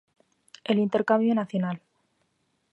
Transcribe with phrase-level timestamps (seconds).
[0.63, 1.79] El intercambio nacional.